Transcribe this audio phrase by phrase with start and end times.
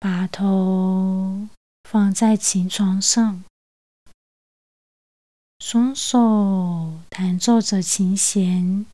[0.00, 1.48] 把头
[1.82, 3.44] 放在琴床上，
[5.58, 8.86] 双手弹奏着琴弦，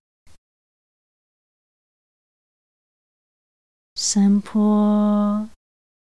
[3.95, 5.51] 声波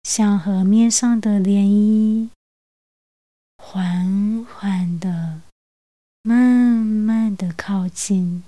[0.04, 2.30] 像河面上的涟漪，
[3.58, 5.42] 缓缓的、
[6.22, 6.38] 慢
[6.76, 8.44] 慢的靠近。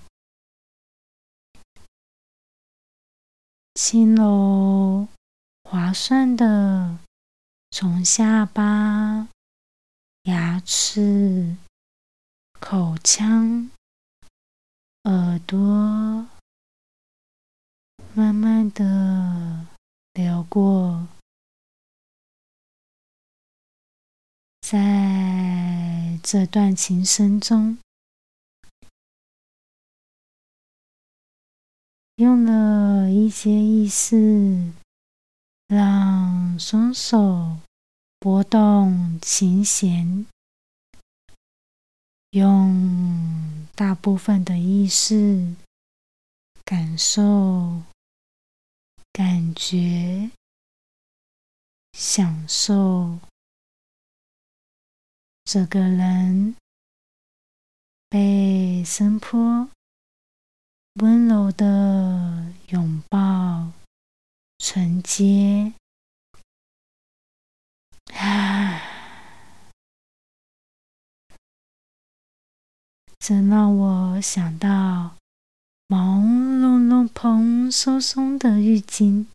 [3.75, 5.09] 轻柔、
[5.74, 7.01] 滑顺的，
[7.73, 9.27] 从下巴、
[10.23, 11.56] 牙齿、
[12.61, 13.72] 口腔、
[15.02, 15.58] 耳朵，
[18.14, 19.67] 慢慢的
[20.12, 21.08] 流过，
[24.61, 27.78] 在这段琴声中。
[32.14, 34.72] 用了一些意思，
[35.75, 37.58] 让双手
[38.20, 40.25] 拨动琴弦，
[42.30, 45.56] 用大部分的意识
[46.64, 47.83] 感受、
[49.12, 50.30] 感觉、
[51.92, 53.19] 享受
[55.42, 56.55] 这个人
[58.08, 59.69] 被声波。
[61.00, 63.72] 温柔的拥抱，
[64.75, 65.72] 承接
[68.12, 68.83] 啊！
[73.20, 75.17] 这让我想到
[75.86, 79.27] 毛茸茸、蓬松松的浴巾，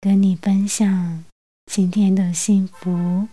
[0.00, 1.22] 跟你分享
[1.66, 3.28] 今天的幸福。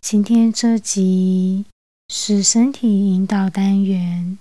[0.00, 1.66] 今天这集
[2.14, 4.38] 是身体引导单元，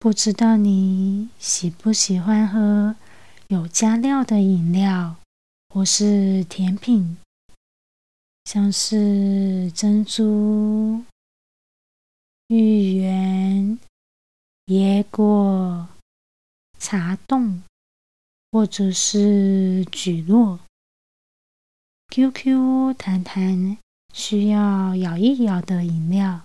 [0.00, 2.96] 不知道你喜不喜欢喝
[3.46, 5.14] 有加料的饮料
[5.68, 7.18] 或是甜品，
[8.46, 11.04] 像是珍珠、
[12.48, 13.78] 芋圆、
[14.66, 15.88] 椰果、
[16.80, 17.62] 茶冻，
[18.50, 20.58] 或者是菊络。
[22.08, 23.78] QQ 弹弹
[24.18, 26.40] 需要咬一咬的饮料。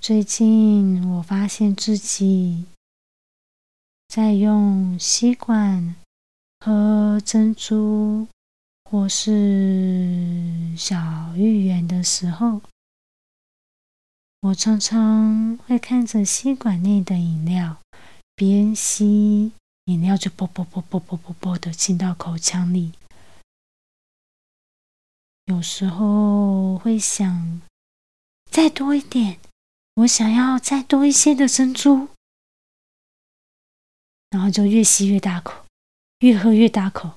[0.00, 2.66] 最近我发现自己
[4.08, 5.94] 在用吸管
[6.58, 8.26] 喝珍珠
[8.84, 12.62] 或是小芋圆的时候，
[14.40, 17.80] 我常常会看着吸管内的饮料，
[18.34, 19.52] 边吸。
[19.88, 22.92] 饮料就啵啵啵啵啵啵啵的进到口腔里，
[25.46, 27.62] 有时候会想
[28.50, 29.40] 再多一点，
[29.94, 32.10] 我想要再多一些的珍珠，
[34.28, 35.64] 然后就越吸越大口，
[36.18, 37.16] 越喝越大口，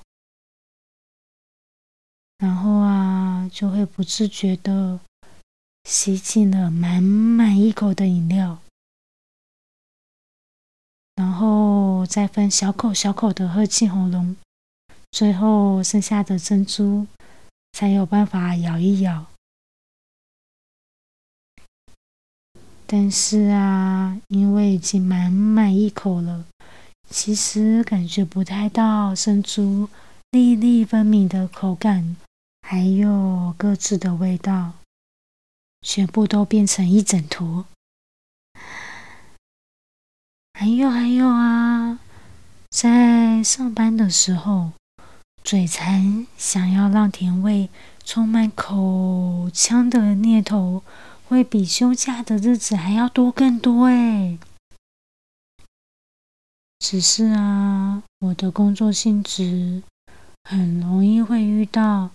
[2.38, 4.98] 然后啊就会不自觉的
[5.84, 8.61] 吸进了满满一口的饮料。
[11.16, 14.36] 然后再分小口小口的喝进喉咙，
[15.10, 17.06] 最后剩下的珍珠
[17.72, 19.26] 才有办法咬一咬。
[22.86, 26.44] 但是啊，因为已经满满一口了，
[27.08, 29.88] 其实感觉不太到珍珠
[30.32, 32.16] 粒粒分明的口感，
[32.60, 34.72] 还有各自的味道，
[35.80, 37.64] 全部都变成一整坨。
[40.62, 41.98] 还有还有啊，
[42.70, 44.70] 在上班的时候，
[45.42, 47.68] 嘴馋想要让甜味
[48.04, 50.84] 充满口腔的念头，
[51.28, 54.38] 会比休假的日子还要多更多哎。
[56.78, 59.82] 只是啊，我的工作性质
[60.48, 62.10] 很容易会遇到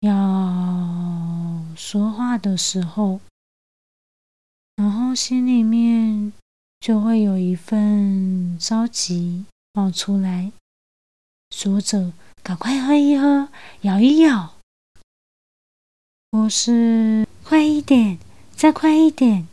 [0.00, 3.20] 要说话的时候，
[4.74, 6.32] 然后心里面。
[6.82, 10.50] 就会有一份着急冒出来，
[11.50, 12.12] 说着
[12.42, 13.48] ：“赶快喝一喝，
[13.82, 14.54] 咬一咬。”
[16.32, 18.18] 或是快一点，
[18.56, 19.46] 再快一点。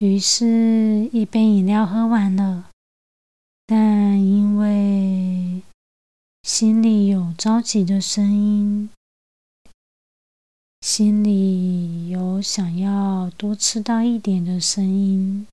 [0.00, 2.68] 于是，一杯饮料喝完了，
[3.66, 5.62] 但因为
[6.42, 8.90] 心里有着急的声音，
[10.82, 15.46] 心里有想要多吃到一点的声音，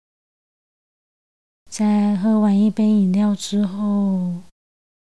[1.69, 4.41] 在喝完一杯饮料之后，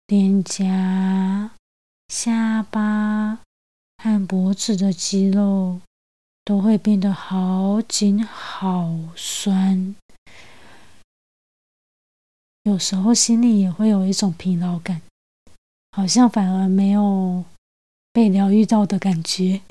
[0.06, 1.50] 脸颊、
[2.08, 3.40] 下巴
[3.98, 5.82] 和脖子的肌肉。
[6.44, 9.96] 都会变得好紧、好酸，
[12.64, 15.04] 有时候心里也会有一种疲劳感，
[15.92, 17.46] 好像反而没有
[18.12, 19.62] 被疗愈到的感觉。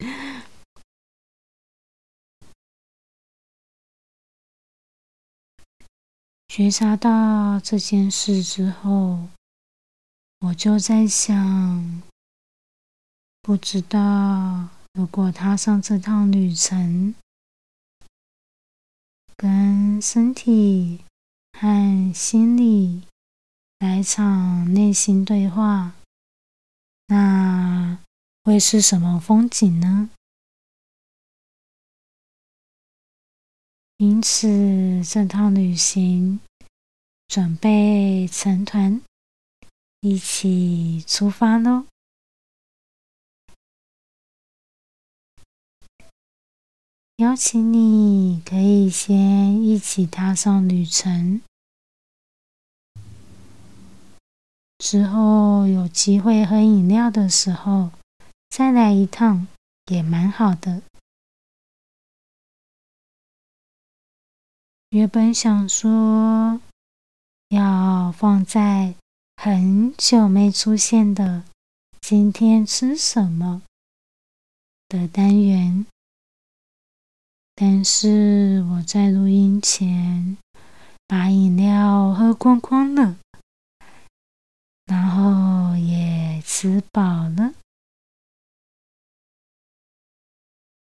[6.48, 9.28] 觉察到这件事之后，
[10.40, 12.02] 我就在想，
[13.40, 14.68] 不知道。
[14.94, 17.14] 如果踏上这趟旅程，
[19.36, 21.04] 跟身体
[21.52, 23.04] 和心理
[23.78, 25.92] 来场内心对话，
[27.06, 27.96] 那
[28.50, 30.10] 会是什么风景呢？
[33.98, 36.40] 因此，这趟旅行
[37.28, 39.00] 准备成团
[40.00, 41.86] 一起出发喽！
[47.18, 51.40] 邀请你可以先一起踏上旅程，
[54.78, 57.92] 之后有机会喝饮料的时候
[58.50, 59.46] 再来一趟
[59.86, 60.82] 也蛮好的。
[64.90, 66.60] 原本想说
[67.48, 68.96] 要放在
[69.36, 71.44] 很久没出现的
[72.00, 73.62] 今天吃什么
[74.88, 75.86] 的单元。
[77.54, 80.36] 但是我在录音前
[81.06, 83.16] 把饮料喝光光了，
[84.86, 87.54] 然后也吃饱了，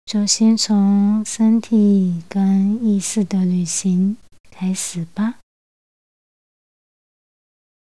[0.08, 4.16] 就先从身体跟意识的旅行
[4.50, 5.38] 开始吧。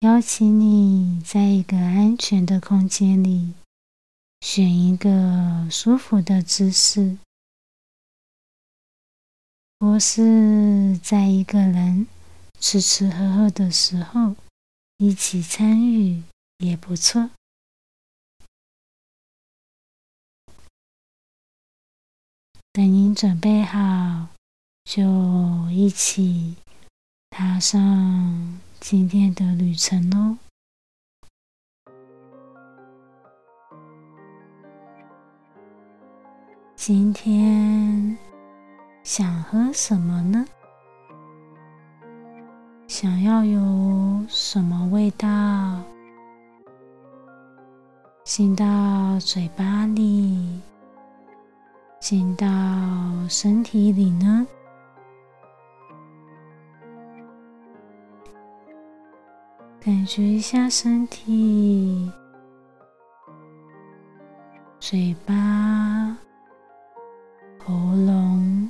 [0.00, 3.54] 邀请你在一个安全的空间里，
[4.42, 7.16] 选一个舒服的姿势。
[9.80, 12.06] 或是在一个人
[12.60, 14.36] 吃吃喝喝的时候，
[14.98, 16.22] 一起参与
[16.58, 17.30] 也不错。
[22.74, 24.28] 等您准备好，
[24.84, 25.02] 就
[25.70, 26.56] 一起
[27.28, 30.38] 踏上今天的旅程喽。
[36.74, 38.16] 今天。
[39.04, 40.46] 想喝什么呢？
[42.86, 45.82] 想要有什么味道
[48.24, 50.60] 进到嘴巴里，
[52.02, 52.44] 进到
[53.28, 54.44] 身体里呢？
[59.80, 62.10] 感觉一下身体，
[64.80, 66.18] 嘴巴、
[67.64, 67.72] 喉
[68.04, 68.68] 咙。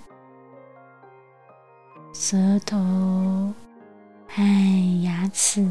[2.12, 2.36] 舌
[2.66, 2.76] 头
[4.28, 5.66] 和牙齿，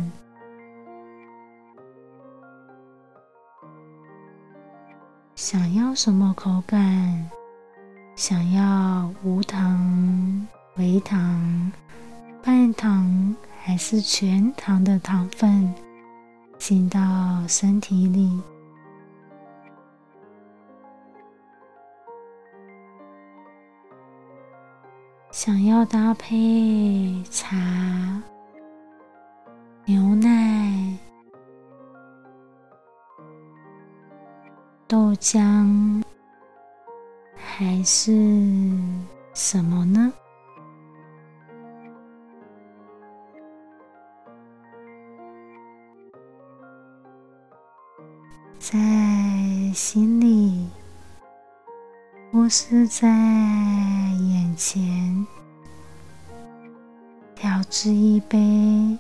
[5.36, 7.30] 想要什么口感？
[8.24, 11.72] 想要无糖、微糖、
[12.44, 15.74] 半糖还是全糖的糖分
[16.60, 17.00] 进到
[17.48, 18.40] 身体里？
[25.32, 27.58] 想要搭配茶、
[29.86, 30.96] 牛奶、
[34.88, 36.04] 豆浆，
[37.63, 38.12] 还是
[39.36, 40.12] 什么呢？
[48.58, 48.80] 在
[49.75, 50.68] 心里。
[52.32, 55.27] 或是在眼前
[57.36, 58.98] 调制一杯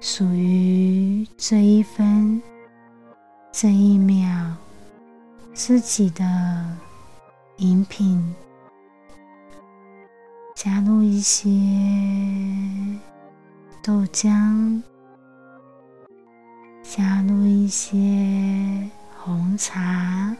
[0.00, 2.42] 属于这一分、
[3.50, 4.54] 这一秒
[5.54, 6.71] 自己的
[7.58, 8.34] 饮品，
[10.56, 11.48] 加入一些
[13.82, 14.82] 豆浆、
[16.82, 20.34] 加入一些红茶，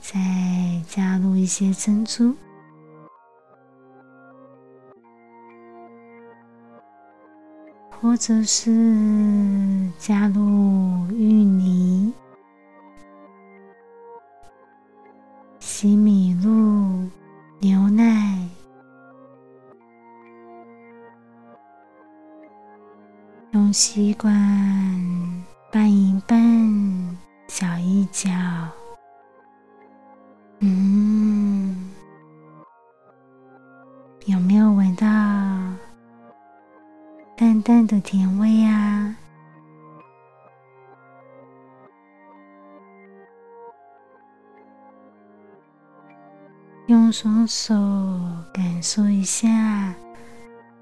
[0.00, 0.18] 再
[0.88, 2.34] 加入一些珍珠。
[8.08, 8.70] 或者是
[9.98, 10.40] 加入
[11.12, 12.10] 芋泥、
[15.60, 17.06] 西米露、
[17.58, 18.48] 牛奶，
[23.50, 24.34] 用吸管
[25.70, 28.30] 拌一拌，搅一搅，
[37.38, 39.16] 淡淡的甜味啊！
[46.88, 47.76] 用双手
[48.52, 49.94] 感受一下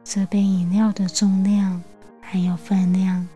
[0.02, 1.82] 这杯饮料的重量
[2.22, 3.28] 还有分量。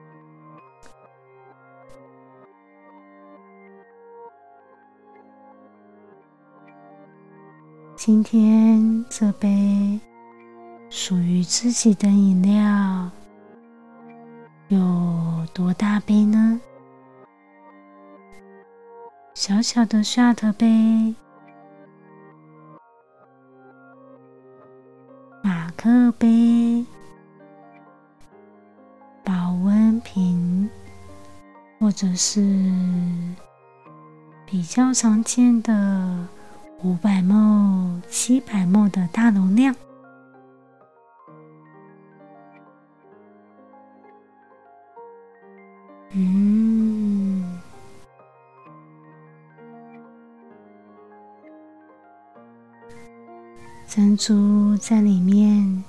[7.97, 10.01] 今天这杯。
[10.91, 13.09] 属于自己的饮料
[14.69, 16.61] 有多大杯呢？
[19.35, 21.15] 小小的 shot 杯、
[25.43, 26.85] 马克杯、
[29.25, 30.69] 保温瓶，
[31.79, 32.41] 或者是
[34.45, 36.27] 比较常见的
[36.83, 39.75] 五百 ml、七百 ml 的大容量。
[46.13, 47.61] 嗯，
[53.87, 55.85] 珍珠在里面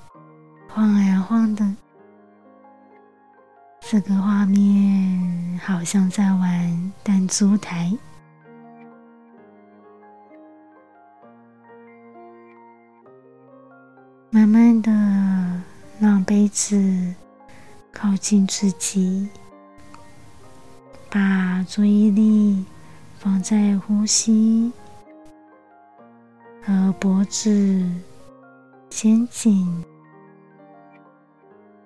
[0.70, 1.76] 晃啊晃的，
[3.80, 7.92] 这个画面好像在玩弹珠台。
[14.30, 14.92] 慢慢的
[16.00, 17.14] 让杯子
[17.92, 19.28] 靠近自己。
[21.62, 22.66] 把注意力
[23.20, 24.74] 放在呼吸
[26.66, 27.88] 和脖子、
[28.90, 29.86] 肩颈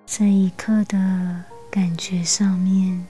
[0.06, 3.06] 这一刻的感觉上面。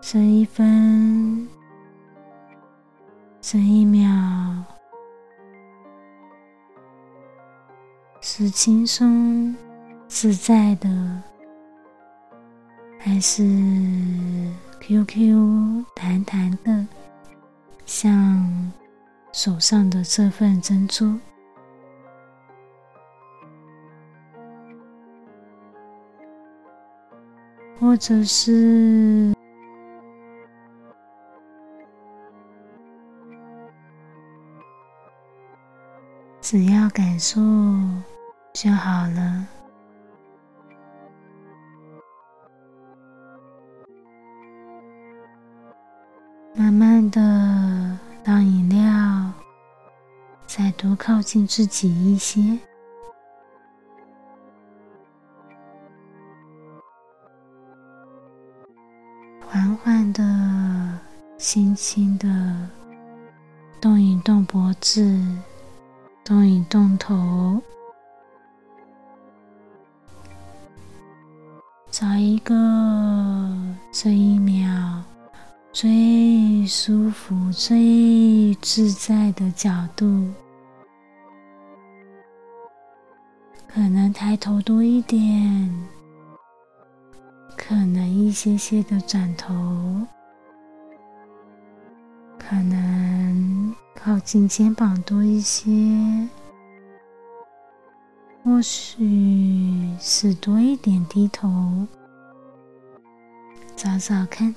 [0.00, 1.48] 这一分，
[3.40, 4.77] 这一秒。
[8.38, 9.52] 是轻松
[10.06, 10.88] 自在的，
[12.96, 13.42] 还是
[14.78, 16.86] QQ 弹弹的，
[17.84, 18.72] 像
[19.32, 21.18] 手上的这份珍珠，
[27.80, 29.34] 或者是
[36.40, 37.40] 只要感受。
[38.60, 39.46] 就好了。
[46.56, 47.20] 慢慢的，
[48.24, 49.32] 让饮料
[50.44, 52.58] 再多靠近自己一些，
[59.46, 60.98] 缓缓的、
[61.36, 62.26] 轻轻的
[63.80, 65.16] 动一动脖子，
[66.24, 67.62] 动一动头。
[72.00, 72.54] 找一个
[73.90, 75.02] 这一秒
[75.72, 80.32] 最舒服、最自在的角度，
[83.66, 85.68] 可能抬头多一点，
[87.56, 89.52] 可能一些些的转头，
[92.38, 95.68] 可能靠近肩膀多一些。
[98.48, 101.86] 或许是多一点低头，
[103.76, 104.54] 找找看。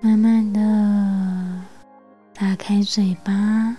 [0.00, 1.62] 慢慢的
[2.32, 3.76] 打开嘴巴，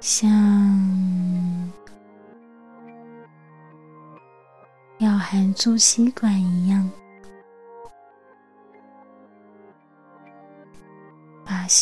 [0.00, 0.30] 像
[4.96, 6.90] 要含住吸管一样。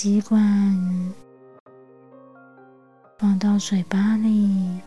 [0.05, 0.39] 吸管
[3.17, 4.79] 放到嘴巴里，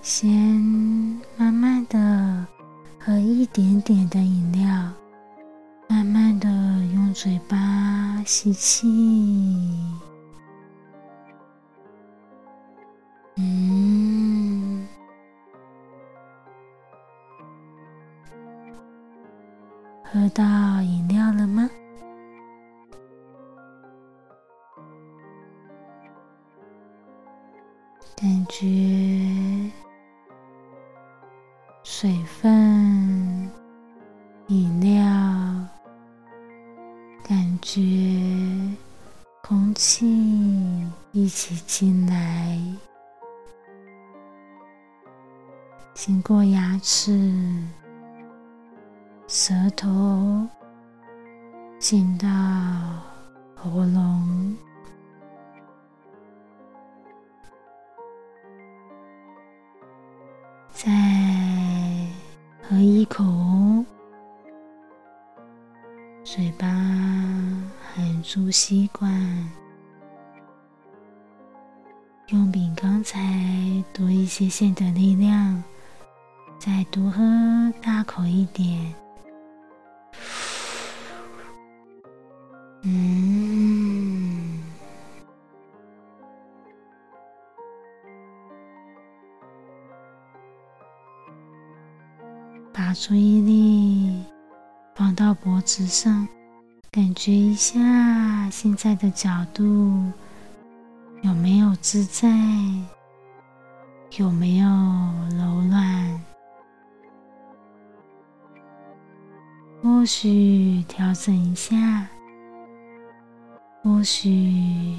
[0.00, 0.30] 先
[1.36, 2.46] 慢慢的
[3.00, 4.88] 喝一点点的饮料，
[5.88, 6.48] 慢慢的
[6.94, 8.86] 用嘴巴吸气，
[37.44, 37.78] 感觉
[39.42, 40.06] 空气
[41.12, 42.58] 一起进来，
[45.92, 47.12] 经过牙齿、
[49.28, 50.48] 舌头，
[51.78, 52.26] 进到
[53.54, 54.56] 喉咙。
[60.72, 60.90] 再
[62.62, 63.22] 喝一口，
[68.34, 69.48] 含住吸管，
[72.30, 73.20] 用比刚才
[73.92, 75.62] 多一些些的力量，
[76.58, 77.22] 再多喝
[77.80, 78.92] 大口一点。
[82.82, 84.60] 嗯。
[92.72, 94.24] 把注意力
[94.96, 96.26] 放到脖子上，
[96.94, 100.12] 感觉一下现在的角度
[101.22, 102.28] 有没有自在，
[104.16, 104.68] 有没有
[105.36, 106.22] 柔软？
[109.82, 112.06] 或许调整一下，
[113.82, 114.96] 或许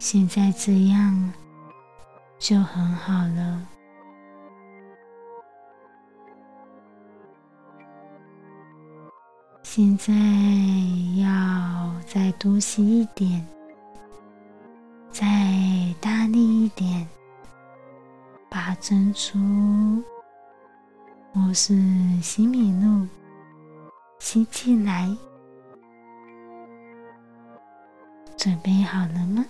[0.00, 1.32] 现在这样
[2.40, 3.64] 就很好了。
[9.70, 10.14] 现在
[11.20, 13.46] 要再多吸一点，
[15.10, 15.26] 再
[16.00, 17.06] 大力一点，
[18.48, 19.38] 把珍珠
[21.34, 21.74] 或是
[22.22, 23.06] 西米露
[24.18, 25.14] 吸进来。
[28.38, 29.44] 准备好了吗？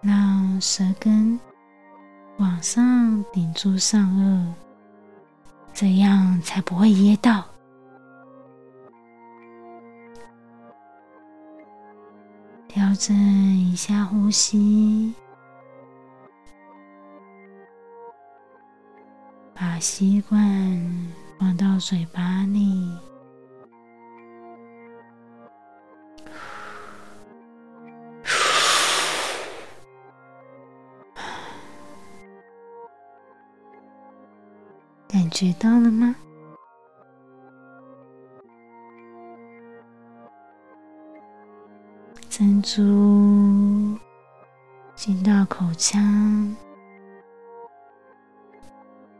[0.00, 1.40] 让舌根
[2.36, 4.46] 往上顶住上颚，
[5.74, 7.44] 这样才不会噎到。
[12.96, 15.14] 整一下呼吸，
[19.54, 20.38] 把吸管
[21.38, 22.90] 放到嘴巴里，
[35.06, 36.16] 感觉到了吗？
[42.62, 43.96] 珠
[44.94, 46.56] 进到口腔，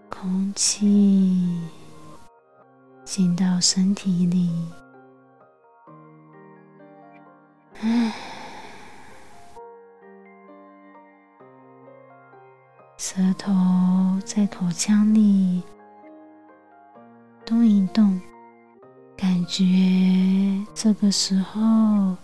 [0.09, 1.61] 空气
[3.05, 4.51] 进到身体里，
[7.81, 8.13] 唉，
[12.97, 13.53] 舌头
[14.25, 15.63] 在口腔里
[17.45, 18.21] 动一动，
[19.17, 19.65] 感觉
[20.75, 22.17] 这个时候。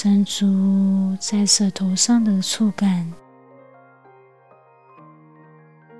[0.00, 3.12] 珍珠在舌头上的触感，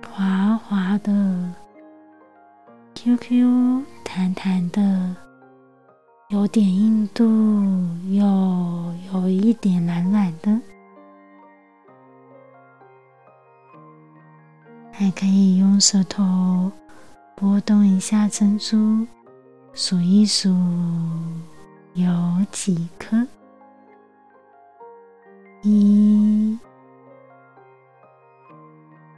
[0.08, 1.52] 滑滑的
[2.94, 5.16] ，Q Q 弹弹的，
[6.28, 7.24] 有点硬度，
[8.14, 8.24] 又
[9.12, 10.60] 有一点软软的，
[14.92, 16.70] 还可以用舌头
[17.34, 19.04] 拨动一下珍珠，
[19.74, 20.50] 数一数
[21.94, 22.06] 有
[22.52, 23.26] 几颗。
[25.62, 26.56] 一、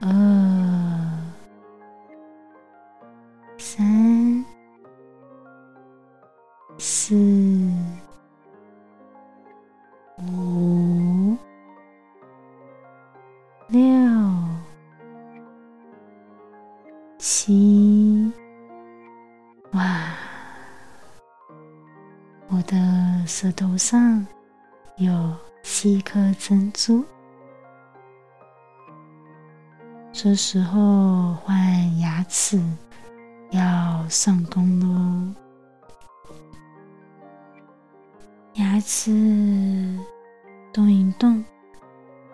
[0.01, 0.09] 二、
[3.59, 4.45] 三、
[6.79, 7.15] 四、
[10.19, 11.37] 五、
[13.69, 13.79] 六、
[17.19, 18.33] 七，
[19.73, 20.15] 哇！
[22.49, 22.77] 我的
[23.27, 24.27] 舌头上
[24.97, 25.11] 有。
[25.63, 27.05] 七颗珍珠，
[30.13, 32.61] 这时候换牙齿
[33.51, 35.35] 要上工喽。
[38.55, 39.99] 牙齿
[40.73, 41.43] 动一动，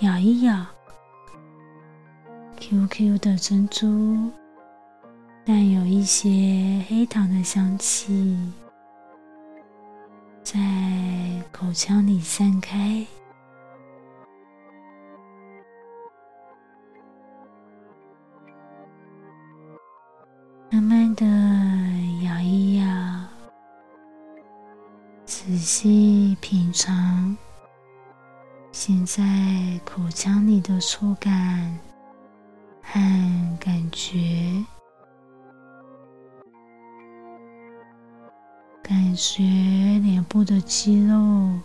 [0.00, 0.66] 咬一咬。
[2.58, 4.30] QQ 的珍珠，
[5.44, 8.36] 带有一些黑糖的香气，
[10.46, 10.61] 在
[11.50, 13.04] 口腔里散开。
[20.70, 21.26] 慢慢的
[22.22, 22.87] 咬一咬，
[25.24, 27.37] 仔细品尝
[28.70, 29.24] 现在
[29.85, 31.76] 口腔里的触感
[32.80, 34.64] 和感觉，
[39.16, 39.42] 学
[40.00, 41.59] 脸部的肌肉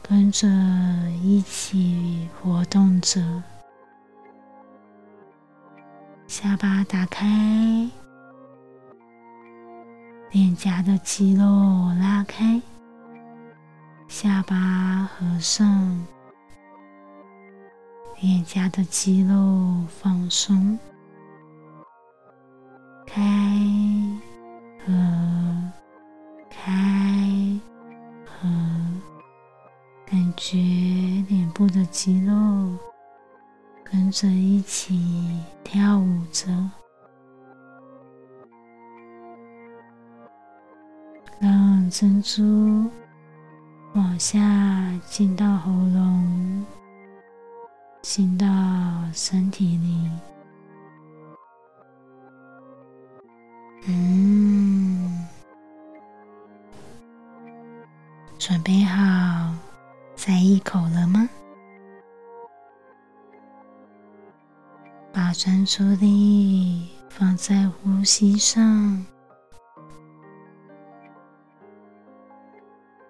[0.00, 0.46] 跟着
[1.20, 3.42] 一起活动着，
[6.28, 7.90] 下巴打开。
[10.30, 11.44] 脸颊的肌肉
[12.00, 12.62] 拉开，
[14.06, 16.06] 下巴合上，
[18.20, 20.78] 脸颊的肌肉放松，
[23.06, 23.20] 开
[24.84, 24.92] 合
[30.48, 30.58] 觉
[31.28, 32.32] 脸部的肌肉
[33.82, 36.46] 跟着一起跳舞着。
[41.40, 42.88] 让珍珠
[43.94, 44.38] 往下
[45.08, 46.64] 进到喉咙，
[48.00, 48.46] 进到
[49.12, 50.08] 身体里。
[53.88, 55.26] 嗯，
[58.38, 59.45] 准备好
[60.26, 61.28] 再一口了吗？
[65.12, 69.06] 把专注力放在呼吸上。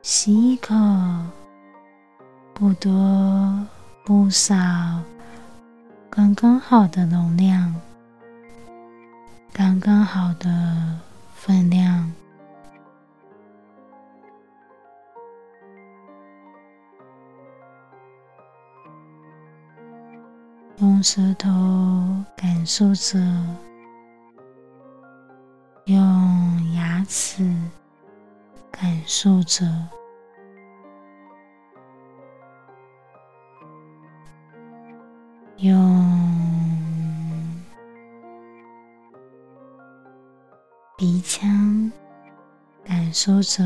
[0.03, 0.75] 吸一口，
[2.53, 3.67] 不多
[4.05, 4.55] 不少，
[6.11, 7.75] 刚刚好的容量，
[9.55, 11.01] 刚刚好的
[11.35, 12.13] 分量。
[20.97, 21.51] 用舌头
[22.35, 23.19] 感受着，
[25.85, 27.55] 用牙齿
[28.71, 29.67] 感受着。
[35.59, 35.75] 用
[40.97, 41.93] 鼻腔
[42.83, 43.63] 感受着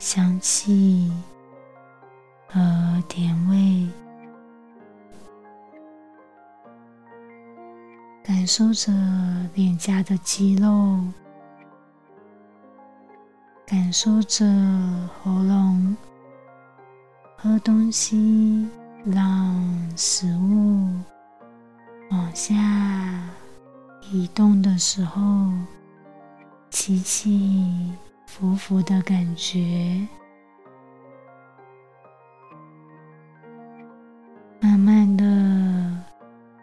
[0.00, 1.12] 香气
[2.48, 3.88] 和甜味，
[8.44, 8.92] 感受着
[9.54, 11.00] 脸颊的肌肉，
[13.66, 14.44] 感受着
[15.22, 15.96] 喉咙
[17.38, 18.68] 喝东西。
[19.06, 20.86] 让食物
[22.10, 22.54] 往下
[24.12, 25.22] 移动的时候，
[26.68, 27.92] 起起
[28.26, 30.06] 伏伏的感觉，
[34.60, 35.24] 慢慢的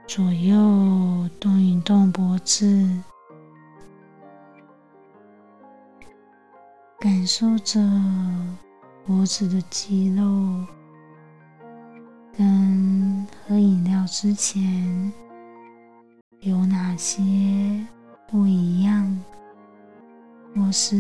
[0.08, 0.81] 左右
[2.12, 2.66] 脖子，
[7.00, 7.80] 感受着
[9.06, 10.24] 脖子的肌肉。
[12.38, 15.12] 跟喝饮料之前
[16.40, 17.22] 有哪些
[18.28, 19.20] 不一样，
[20.56, 20.96] 或是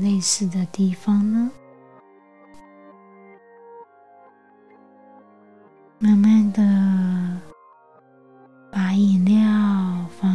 [0.00, 1.50] 类似的地方呢？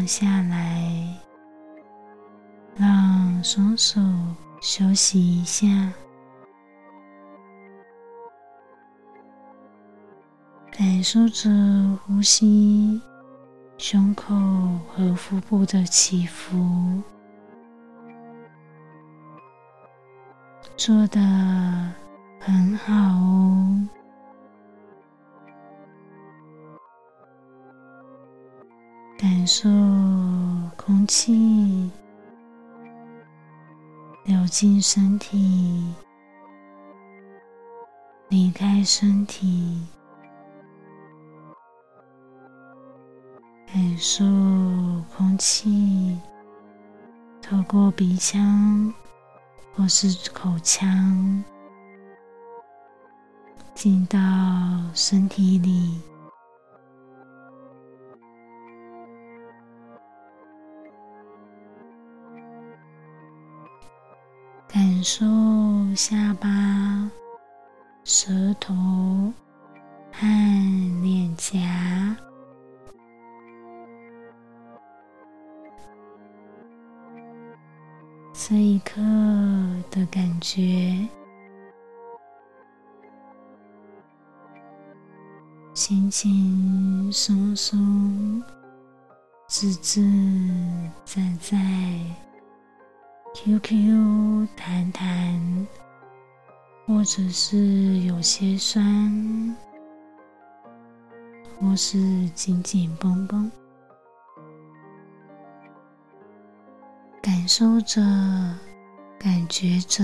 [0.05, 1.07] 下来，
[2.77, 3.99] 让双手
[4.61, 5.67] 休息一下。
[10.71, 11.49] 感受着
[12.05, 13.01] 呼吸，
[13.77, 14.35] 胸口
[14.87, 17.01] 和腹部的起伏，
[20.75, 21.21] 做的
[22.39, 23.87] 很好哦。
[29.45, 29.69] 感受
[30.75, 31.91] 空气
[34.23, 35.85] 流进身体，
[38.27, 39.85] 离开身体。
[43.67, 44.25] 感受
[45.15, 46.19] 空气
[47.39, 48.91] 透过鼻腔
[49.75, 51.43] 或是口腔
[53.75, 54.17] 进到
[54.95, 56.01] 身体里，
[64.85, 65.25] 感受
[65.95, 67.09] 下巴
[68.03, 68.71] 舌头
[70.11, 70.21] 和
[71.01, 72.15] 脸颊。
[78.31, 79.01] 这一刻
[79.89, 80.95] 的感觉。
[85.73, 88.39] 轻轻松松
[89.47, 90.07] 自自
[91.05, 92.24] 在在。
[93.35, 95.67] ，QQ 谈谈，
[96.87, 99.53] 或者是有些酸，
[101.59, 103.51] 或是紧紧绷绷。
[107.21, 108.01] 感受着，
[109.19, 110.01] 感觉着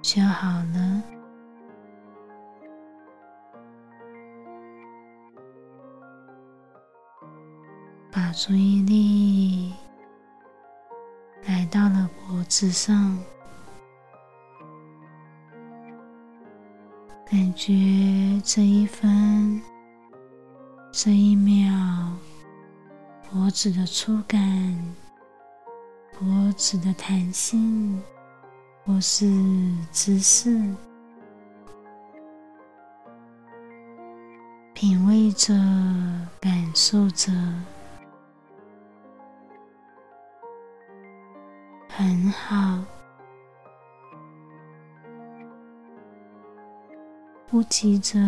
[0.00, 1.02] 就好了。
[8.10, 9.74] 把注意力
[11.74, 13.18] 到了脖子上，
[17.26, 17.72] 感觉
[18.44, 19.60] 这一分、
[20.92, 22.16] 这一秒
[23.28, 24.40] 脖子的触感。
[26.16, 28.00] 脖子的弹性，
[28.84, 29.26] 或是
[29.90, 30.62] 姿势，
[34.72, 35.52] 品味着，
[36.40, 37.32] 感受着，
[41.96, 42.84] 很好。
[47.46, 48.18] 不急着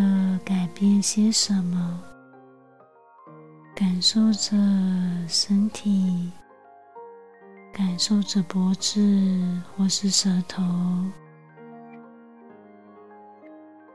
[0.45, 2.01] 改变些什么，
[3.75, 4.55] 感受着
[5.27, 6.31] 身体。
[7.73, 10.63] 感受着脖子或是舌头，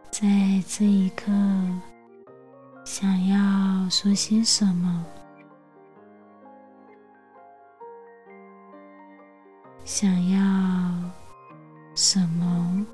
[0.09, 0.29] 在
[0.69, 1.33] 这一刻，
[2.85, 5.05] 想要说些什么？
[9.95, 10.41] 想要
[11.95, 12.87] 什么？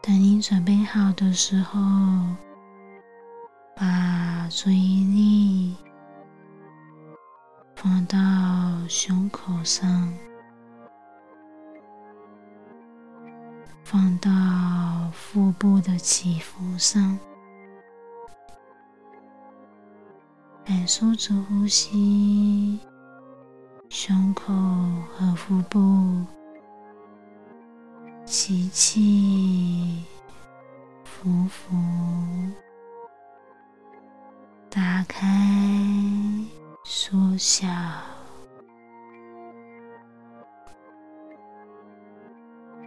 [0.00, 1.80] 等你准备好的时候，
[3.74, 5.76] 把注意力
[7.74, 8.16] 放到
[8.88, 10.08] 胸口上，
[13.92, 14.30] 放到
[15.12, 17.18] 腹部的起伏上，
[20.64, 22.80] 感受着呼吸，
[23.90, 24.50] 胸口
[25.14, 26.24] 和腹部。
[28.24, 30.02] 吸气，
[31.04, 31.76] 浮浮，
[34.70, 35.20] 打开，
[36.82, 37.68] 缩小，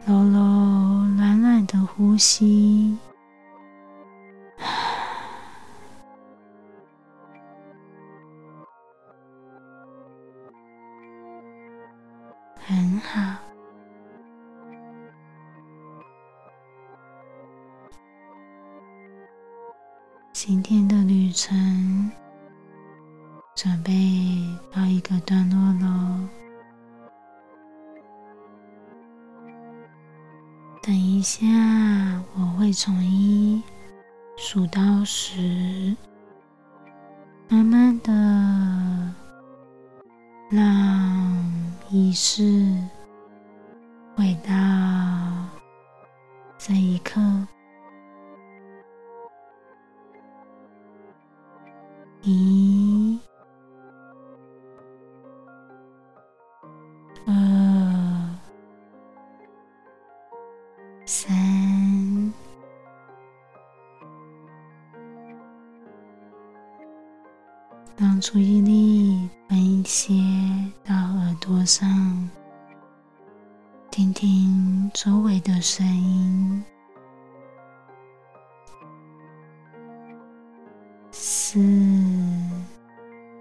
[0.07, 0.54] 柔柔软软的
[1.97, 2.97] 呼吸，
[32.77, 33.63] 从一
[34.35, 35.95] 数到十，
[37.47, 38.11] 慢慢的
[40.49, 40.61] 让
[41.89, 42.43] 意识
[44.13, 44.51] 回到
[46.57, 47.21] 这一刻。
[52.23, 53.17] 一、
[68.27, 70.11] 注意力分一些
[70.83, 72.27] 到耳朵上，
[73.91, 76.65] 听听周围的声音。
[81.11, 81.59] 四。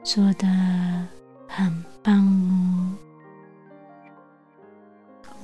[0.03, 0.47] 做的
[1.49, 2.95] 很棒哦！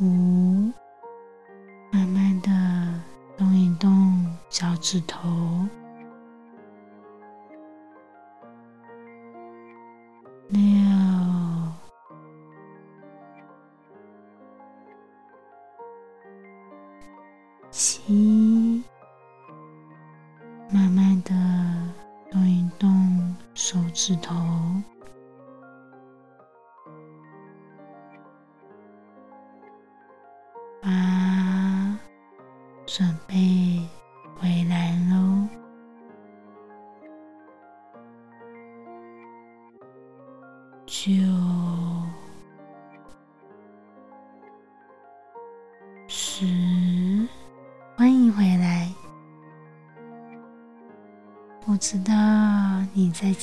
[0.03, 0.70] 五，
[1.90, 2.50] 慢慢的
[3.38, 5.66] 动一动脚趾头。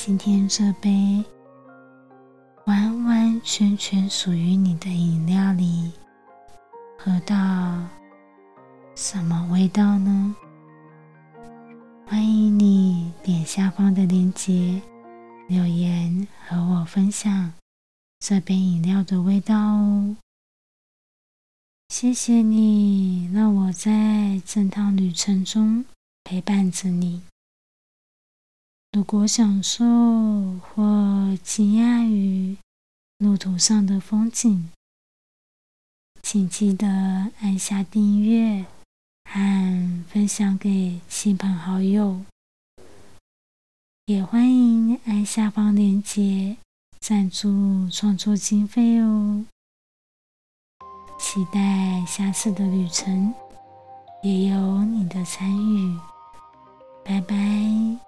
[0.00, 1.24] 今天这杯
[2.66, 5.90] 完完全全属于你的饮料里
[6.96, 7.36] 喝到
[8.94, 10.36] 什么味道呢？
[12.06, 14.80] 欢迎你点下方的链接
[15.48, 17.52] 留言和我分享
[18.20, 20.16] 这杯饮料的味道哦。
[21.88, 25.84] 谢谢你让我在这趟旅程中
[26.22, 27.20] 陪伴着你。
[28.92, 29.84] 如果享受
[30.58, 32.56] 或惊讶于
[33.18, 34.70] 路途上的风景，
[36.22, 36.86] 请记得
[37.40, 38.64] 按下订阅
[39.24, 42.22] 和分享给亲朋好友。
[44.06, 46.56] 也欢迎按下方链接
[46.98, 49.44] 赞助创作经费哦。
[51.20, 53.34] 期待下次的旅程
[54.22, 55.98] 也有你的参与。
[57.04, 58.07] 拜拜。